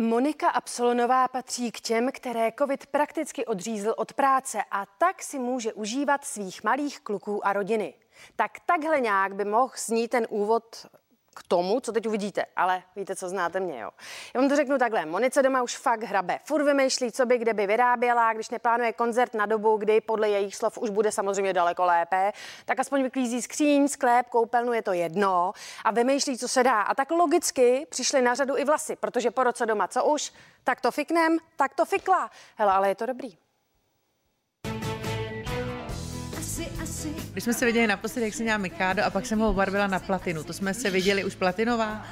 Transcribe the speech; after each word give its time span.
Monika 0.00 0.48
Absolonová 0.48 1.28
patří 1.28 1.72
k 1.72 1.80
těm, 1.80 2.08
které 2.12 2.52
covid 2.58 2.86
prakticky 2.86 3.46
odřízl 3.46 3.94
od 3.96 4.12
práce 4.12 4.58
a 4.70 4.86
tak 4.86 5.22
si 5.22 5.38
může 5.38 5.72
užívat 5.72 6.24
svých 6.24 6.64
malých 6.64 7.00
kluků 7.00 7.46
a 7.46 7.52
rodiny. 7.52 7.94
Tak 8.36 8.50
takhle 8.66 9.00
nějak 9.00 9.34
by 9.34 9.44
mohl 9.44 9.72
znít 9.76 10.08
ten 10.08 10.26
úvod 10.30 10.86
k 11.38 11.42
tomu, 11.48 11.80
co 11.80 11.92
teď 11.92 12.06
uvidíte, 12.06 12.44
ale 12.56 12.82
víte, 12.96 13.16
co 13.16 13.28
znáte 13.28 13.60
mě, 13.60 13.80
jo. 13.80 13.90
Já 14.34 14.40
vám 14.40 14.50
to 14.50 14.56
řeknu 14.56 14.78
takhle, 14.78 15.06
Monice 15.06 15.42
doma 15.42 15.62
už 15.62 15.76
fakt 15.76 16.02
hrabe. 16.02 16.38
Furt 16.44 16.64
vymýšlí, 16.64 17.12
co 17.12 17.26
by 17.26 17.38
kde 17.38 17.54
by 17.54 17.66
vyráběla, 17.66 18.32
když 18.32 18.50
neplánuje 18.50 18.92
koncert 18.92 19.34
na 19.34 19.46
dobu, 19.46 19.76
kdy 19.76 20.00
podle 20.00 20.30
jejich 20.30 20.56
slov 20.56 20.78
už 20.78 20.90
bude 20.90 21.12
samozřejmě 21.12 21.52
daleko 21.52 21.84
lépe, 21.84 22.32
tak 22.64 22.80
aspoň 22.80 23.02
vyklízí 23.02 23.42
skříň, 23.42 23.88
sklep, 23.88 24.28
koupelnu, 24.28 24.72
je 24.72 24.82
to 24.82 24.92
jedno 24.92 25.52
a 25.84 25.90
vymýšlí, 25.90 26.38
co 26.38 26.48
se 26.48 26.62
dá. 26.62 26.80
A 26.80 26.94
tak 26.94 27.10
logicky 27.10 27.86
přišly 27.90 28.22
na 28.22 28.34
řadu 28.34 28.56
i 28.56 28.64
vlasy, 28.64 28.96
protože 28.96 29.30
po 29.30 29.44
roce 29.44 29.66
doma, 29.66 29.88
co 29.88 30.04
už, 30.04 30.32
tak 30.64 30.80
to 30.80 30.90
fiknem, 30.90 31.38
tak 31.56 31.74
to 31.74 31.84
fikla. 31.84 32.30
Hele, 32.56 32.72
ale 32.72 32.88
je 32.88 32.94
to 32.94 33.06
dobrý. 33.06 33.47
Když 37.32 37.44
jsme 37.44 37.54
se 37.54 37.66
viděli 37.66 37.86
naposledy, 37.86 38.26
jak 38.26 38.34
jsem 38.34 38.44
měla 38.44 38.58
Mikádo 38.58 39.04
a 39.04 39.10
pak 39.10 39.26
jsem 39.26 39.38
ho 39.38 39.50
obarvila 39.50 39.86
na 39.86 39.98
platinu, 39.98 40.44
to 40.44 40.52
jsme 40.52 40.74
se 40.74 40.90
viděli 40.90 41.24
už 41.24 41.34
platinová, 41.34 42.06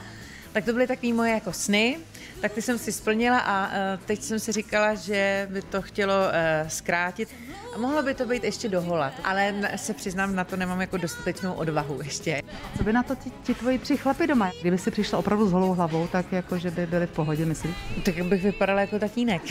tak 0.56 0.64
to 0.64 0.72
byly 0.72 0.86
takové 0.86 1.12
moje 1.12 1.32
jako 1.32 1.52
sny, 1.52 1.98
tak 2.40 2.52
ty 2.52 2.62
jsem 2.62 2.78
si 2.78 2.92
splnila 2.92 3.38
a 3.38 3.66
uh, 3.66 3.72
teď 4.04 4.22
jsem 4.22 4.40
si 4.40 4.52
říkala, 4.52 4.94
že 4.94 5.48
by 5.50 5.62
to 5.62 5.82
chtělo 5.82 6.14
uh, 6.14 6.68
zkrátit. 6.68 7.28
A 7.74 7.78
mohlo 7.78 8.02
by 8.02 8.14
to 8.14 8.26
být 8.26 8.44
ještě 8.44 8.68
doholat, 8.68 9.12
ale 9.24 9.54
se 9.76 9.94
přiznám, 9.94 10.34
na 10.34 10.44
to 10.44 10.56
nemám 10.56 10.80
jako 10.80 10.96
dostatečnou 10.96 11.52
odvahu 11.52 11.98
ještě. 12.04 12.42
Co 12.76 12.84
by 12.84 12.92
na 12.92 13.02
to 13.02 13.14
ti, 13.14 13.32
ti 13.42 13.54
tvoji 13.54 13.78
tři 13.78 13.96
chlapy 13.96 14.26
doma? 14.26 14.52
Kdyby 14.60 14.78
si 14.78 14.90
přišla 14.90 15.18
opravdu 15.18 15.48
s 15.48 15.52
holou 15.52 15.74
hlavou, 15.74 16.06
tak 16.06 16.32
jako, 16.32 16.58
že 16.58 16.70
by 16.70 16.86
byli 16.86 17.06
v 17.06 17.10
pohodě, 17.10 17.44
myslíš? 17.44 17.74
Tak 18.04 18.22
bych 18.24 18.42
vypadala 18.42 18.80
jako 18.80 18.98
tatínek. 18.98 19.42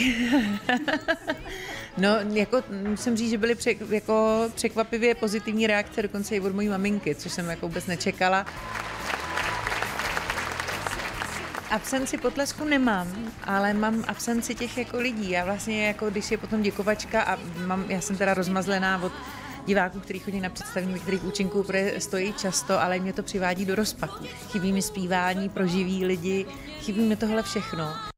No, 1.98 2.08
jako 2.32 2.62
musím 2.88 3.16
říct, 3.16 3.30
že 3.30 3.38
byly 3.38 3.54
přek, 3.54 3.78
jako 3.90 4.48
překvapivě 4.54 5.14
pozitivní 5.14 5.66
reakce, 5.66 6.02
dokonce 6.02 6.36
i 6.36 6.40
od 6.40 6.54
mojí 6.54 6.68
maminky, 6.68 7.14
což 7.14 7.32
jsem 7.32 7.46
jako 7.48 7.68
vůbec 7.68 7.86
nečekala. 7.86 8.46
Absenci 11.76 12.18
potlesku 12.18 12.64
nemám, 12.64 13.32
ale 13.44 13.74
mám 13.74 14.04
absenci 14.08 14.54
těch 14.54 14.78
jako 14.78 14.98
lidí. 14.98 15.30
Já 15.30 15.44
vlastně 15.44 15.86
jako, 15.86 16.10
když 16.10 16.30
je 16.30 16.38
potom 16.38 16.62
děkovačka 16.62 17.22
a 17.22 17.38
mám, 17.66 17.84
já 17.88 18.00
jsem 18.00 18.16
teda 18.16 18.34
rozmazlená 18.34 19.02
od 19.02 19.12
diváků, 19.66 20.00
kteří 20.00 20.18
chodí 20.18 20.40
na 20.40 20.48
představení 20.48 21.00
kterých 21.00 21.24
účinků, 21.24 21.62
protože 21.62 21.94
stojí 21.98 22.32
často, 22.32 22.82
ale 22.82 22.98
mě 22.98 23.12
to 23.12 23.22
přivádí 23.22 23.64
do 23.64 23.74
rozpaku. 23.74 24.24
Chybí 24.24 24.72
mi 24.72 24.82
zpívání 24.82 25.48
pro 25.48 25.66
živý 25.66 26.04
lidi, 26.04 26.46
chybí 26.80 27.00
mi 27.00 27.16
tohle 27.16 27.42
všechno. 27.42 28.15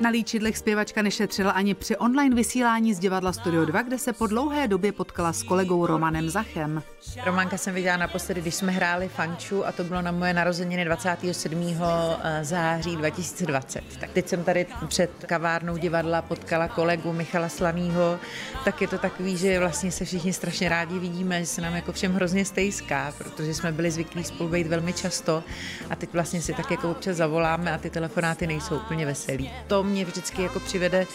Na 0.00 0.10
líčidlech 0.10 0.58
zpěvačka 0.58 1.02
nešetřila 1.02 1.50
ani 1.50 1.74
při 1.74 1.96
online 1.96 2.34
vysílání 2.36 2.94
z 2.94 2.98
divadla 2.98 3.32
Studio 3.32 3.64
2, 3.64 3.82
kde 3.82 3.98
se 3.98 4.12
po 4.12 4.26
dlouhé 4.26 4.68
době 4.68 4.92
potkala 4.92 5.32
s 5.32 5.42
kolegou 5.42 5.86
Romanem 5.86 6.30
Zachem. 6.30 6.82
Románka 7.24 7.56
jsem 7.56 7.74
viděla 7.74 7.96
naposledy, 7.96 8.40
když 8.40 8.54
jsme 8.54 8.72
hráli 8.72 9.08
Fanču 9.08 9.66
a 9.66 9.72
to 9.72 9.84
bylo 9.84 10.02
na 10.02 10.12
moje 10.12 10.34
narozeniny 10.34 10.84
27. 10.84 11.76
Eh, 12.22 12.44
září 12.44 12.96
2020. 12.96 13.80
Tak 14.00 14.10
teď 14.10 14.28
jsem 14.28 14.44
tady 14.44 14.66
před 14.88 15.10
kavárnou 15.26 15.76
divadla 15.76 16.22
potkala 16.22 16.68
kolegu 16.68 17.12
Michala 17.12 17.48
Slanýho, 17.48 18.18
tak 18.64 18.80
je 18.80 18.88
to 18.88 18.98
takový, 18.98 19.36
že 19.36 19.58
vlastně 19.58 19.92
se 19.92 20.04
všichni 20.04 20.32
strašně 20.32 20.68
rádi 20.68 20.98
vidíme, 20.98 21.40
že 21.40 21.46
se 21.46 21.60
nám 21.60 21.74
jako 21.74 21.92
všem 21.92 22.14
hrozně 22.14 22.44
stejská, 22.44 23.12
protože 23.18 23.54
jsme 23.54 23.72
byli 23.72 23.90
zvyklí 23.90 24.24
spolu 24.24 24.48
být 24.48 24.66
velmi 24.66 24.92
často 24.92 25.44
a 25.90 25.96
teď 25.96 26.12
vlastně 26.12 26.42
si 26.42 26.52
tak 26.52 26.70
jako 26.70 26.90
občas 26.90 27.16
zavoláme 27.16 27.72
a 27.72 27.78
ty 27.78 27.90
telefonáty 27.90 28.46
nejsou 28.46 28.76
úplně 28.76 29.06
veselý. 29.06 29.50
To 29.66 29.89
mě 29.90 30.04
vždycky 30.04 30.42
jako 30.42 30.60
přivede 30.60 31.06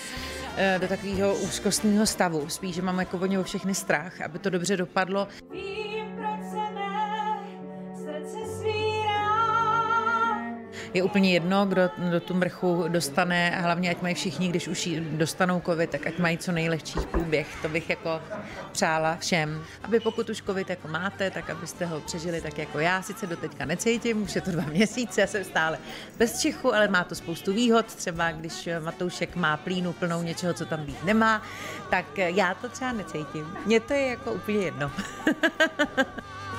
eh, 0.57 0.77
do 0.81 0.87
takového 0.87 1.35
úzkostního 1.35 2.05
stavu. 2.05 2.49
Spíš, 2.49 2.75
že 2.75 2.81
mám 2.81 2.99
jako 2.99 3.17
o 3.17 3.43
všechny 3.43 3.75
strach, 3.75 4.21
aby 4.21 4.39
to 4.39 4.49
dobře 4.49 4.77
dopadlo. 4.77 5.27
Je 10.95 11.03
úplně 11.03 11.33
jedno, 11.33 11.65
kdo 11.65 11.89
do 12.11 12.19
tu 12.19 12.33
mrchu 12.33 12.85
dostane, 12.87 13.57
a 13.57 13.61
hlavně 13.61 13.89
ať 13.89 14.01
mají 14.01 14.15
všichni, 14.15 14.47
když 14.47 14.67
už 14.67 14.89
dostanou 15.11 15.61
covid, 15.65 15.89
tak 15.89 16.07
ať 16.07 16.17
mají 16.17 16.37
co 16.37 16.51
nejlehčí 16.51 16.99
průběh. 17.11 17.47
To 17.61 17.69
bych 17.69 17.89
jako 17.89 18.21
přála 18.71 19.17
všem, 19.19 19.63
aby 19.83 19.99
pokud 19.99 20.29
už 20.29 20.41
covid 20.41 20.69
jako 20.69 20.87
máte, 20.87 21.31
tak 21.31 21.49
abyste 21.49 21.85
ho 21.85 21.99
přežili 21.99 22.41
tak 22.41 22.57
jako 22.57 22.79
já. 22.79 23.01
Sice 23.01 23.27
do 23.27 23.37
teďka 23.37 23.65
necítím, 23.65 24.23
už 24.23 24.35
je 24.35 24.41
to 24.41 24.51
dva 24.51 24.63
měsíce, 24.71 25.21
já 25.21 25.27
jsem 25.27 25.43
stále 25.43 25.77
bez 26.17 26.41
čichu, 26.41 26.75
ale 26.75 26.87
má 26.87 27.03
to 27.03 27.15
spoustu 27.15 27.53
výhod. 27.53 27.85
Třeba 27.85 28.31
když 28.31 28.69
Matoušek 28.79 29.35
má 29.35 29.57
plínu 29.57 29.93
plnou 29.93 30.21
něčeho, 30.21 30.53
co 30.53 30.65
tam 30.65 30.85
být 30.85 31.03
nemá, 31.03 31.41
tak 31.89 32.17
já 32.17 32.53
to 32.53 32.69
třeba 32.69 32.91
necítím. 32.91 33.57
Mně 33.65 33.79
to 33.79 33.93
je 33.93 34.07
jako 34.07 34.33
úplně 34.33 34.59
jedno. 34.59 34.91